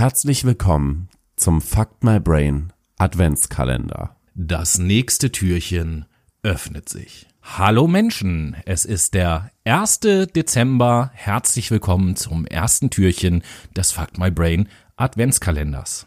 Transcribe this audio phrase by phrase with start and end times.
[0.00, 4.16] Herzlich willkommen zum Fuck My Brain Adventskalender.
[4.34, 6.06] Das nächste Türchen
[6.42, 7.28] öffnet sich.
[7.42, 10.00] Hallo Menschen, es ist der 1.
[10.00, 11.10] Dezember.
[11.12, 13.42] Herzlich willkommen zum ersten Türchen
[13.76, 16.06] des Fuck My Brain Adventskalenders.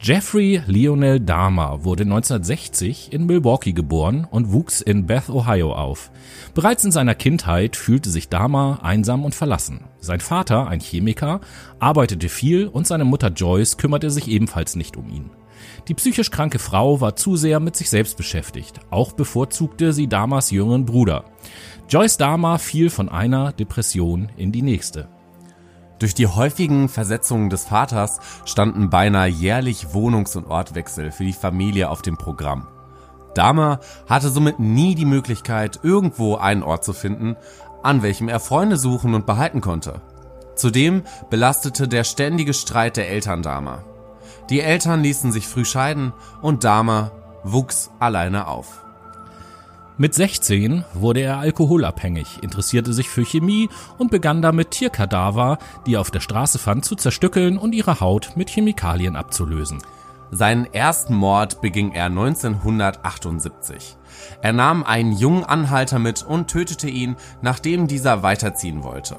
[0.00, 6.12] Jeffrey Lionel Dahmer wurde 1960 in Milwaukee geboren und wuchs in Beth, Ohio auf.
[6.54, 9.80] Bereits in seiner Kindheit fühlte sich Dahmer einsam und verlassen.
[9.98, 11.40] Sein Vater, ein Chemiker,
[11.80, 15.30] arbeitete viel und seine Mutter Joyce kümmerte sich ebenfalls nicht um ihn.
[15.88, 18.78] Die psychisch kranke Frau war zu sehr mit sich selbst beschäftigt.
[18.90, 21.24] Auch bevorzugte sie Dahmers jüngeren Bruder.
[21.88, 25.08] Joyce Dahmer fiel von einer Depression in die nächste.
[25.98, 31.90] Durch die häufigen Versetzungen des Vaters standen beinahe jährlich Wohnungs- und Ortwechsel für die Familie
[31.90, 32.68] auf dem Programm.
[33.34, 37.36] Dahmer hatte somit nie die Möglichkeit, irgendwo einen Ort zu finden,
[37.82, 40.00] an welchem er Freunde suchen und behalten konnte.
[40.54, 43.84] Zudem belastete der ständige Streit der Eltern Dahmer.
[44.50, 47.12] Die Eltern ließen sich früh scheiden und Dahmer
[47.44, 48.84] wuchs alleine auf.
[50.00, 53.68] Mit 16 wurde er alkoholabhängig, interessierte sich für Chemie
[53.98, 58.34] und begann damit Tierkadaver, die er auf der Straße fand, zu zerstückeln und ihre Haut
[58.36, 59.82] mit Chemikalien abzulösen.
[60.30, 63.96] Seinen ersten Mord beging er 1978.
[64.40, 69.16] Er nahm einen jungen Anhalter mit und tötete ihn, nachdem dieser weiterziehen wollte.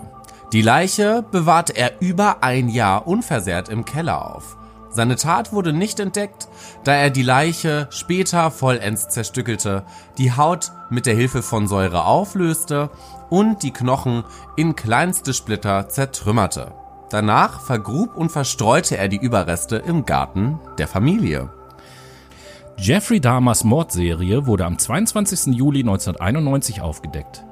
[0.53, 4.55] Die Leiche bewahrte er über ein Jahr unversehrt im Keller auf.
[4.91, 6.47] Seine Tat wurde nicht entdeckt,
[6.83, 9.83] da er die Leiche später vollends zerstückelte,
[10.17, 12.89] die Haut mit der Hilfe von Säure auflöste
[13.29, 14.23] und die Knochen
[14.55, 16.73] in kleinste Splitter zertrümmerte.
[17.09, 21.49] Danach vergrub und verstreute er die Überreste im Garten der Familie.
[22.77, 25.53] Jeffrey Dahmers Mordserie wurde am 22.
[25.53, 27.43] Juli 1991 aufgedeckt.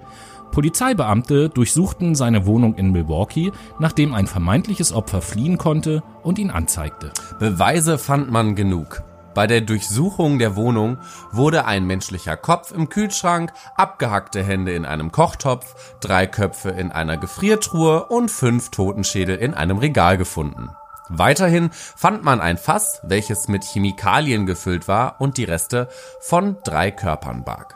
[0.52, 7.12] Polizeibeamte durchsuchten seine Wohnung in Milwaukee, nachdem ein vermeintliches Opfer fliehen konnte und ihn anzeigte.
[7.40, 9.04] Beweise fand man genug.
[9.38, 10.98] Bei der Durchsuchung der Wohnung
[11.32, 17.18] wurde ein menschlicher Kopf im Kühlschrank, abgehackte Hände in einem Kochtopf, drei Köpfe in einer
[17.18, 20.72] Gefriertruhe und fünf Totenschädel in einem Regal gefunden.
[21.10, 25.88] Weiterhin fand man ein Fass, welches mit Chemikalien gefüllt war und die Reste
[26.20, 27.76] von drei Körpern barg.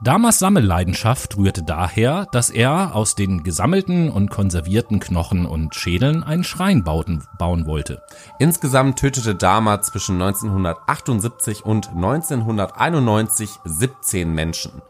[0.00, 6.44] Damers Sammelleidenschaft rührte daher, dass er aus den gesammelten und konservierten Knochen und Schädeln einen
[6.44, 8.02] Schrein bauen wollte.
[8.38, 14.82] Insgesamt tötete Dahmer zwischen 1978 und 1991 17 Menschen.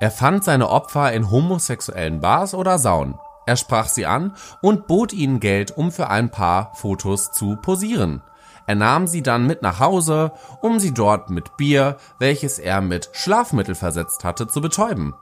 [0.00, 3.18] Er fand seine Opfer in homosexuellen Bars oder Saunen.
[3.44, 8.22] Er sprach sie an und bot ihnen Geld, um für ein paar Fotos zu posieren.
[8.70, 13.10] Er nahm sie dann mit nach Hause, um sie dort mit Bier, welches er mit
[13.12, 15.16] Schlafmittel versetzt hatte, zu betäuben.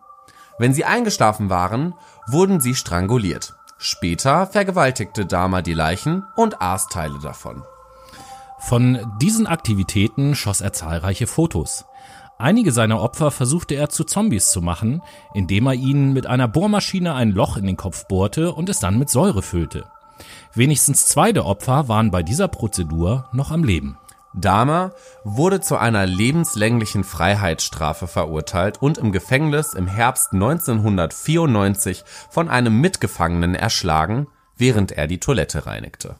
[0.58, 1.94] Wenn sie eingeschlafen waren,
[2.26, 3.54] wurden sie stranguliert.
[3.78, 7.62] Später vergewaltigte Dahmer die Leichen und aß Teile davon.
[8.58, 11.86] Von diesen Aktivitäten schoss er zahlreiche Fotos.
[12.36, 15.00] Einige seiner Opfer versuchte er zu Zombies zu machen,
[15.32, 18.98] indem er ihnen mit einer Bohrmaschine ein Loch in den Kopf bohrte und es dann
[18.98, 19.86] mit Säure füllte.
[20.54, 23.98] Wenigstens zwei der Opfer waren bei dieser Prozedur noch am Leben.
[24.34, 24.92] Dahmer
[25.24, 33.54] wurde zu einer lebenslänglichen Freiheitsstrafe verurteilt und im Gefängnis im Herbst 1994 von einem Mitgefangenen
[33.54, 36.16] erschlagen, während er die Toilette reinigte